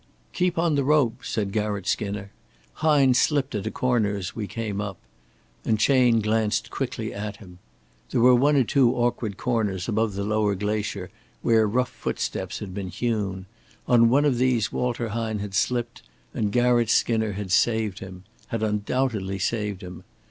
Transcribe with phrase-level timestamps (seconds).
[0.33, 2.31] "Keep on the rope," said Garratt Skinner.
[2.81, 4.97] "Hine slipped at a corner as we came up";
[5.63, 7.59] and Chayne glanced quickly at him.
[8.09, 11.11] There were one or two awkward corners above the lower glacier
[11.43, 13.45] where rough footsteps had been hewn.
[13.87, 16.01] On one of these Walter Hine had slipped,
[16.33, 20.03] and Garratt Skinner had saved him had undoubtedly saved him.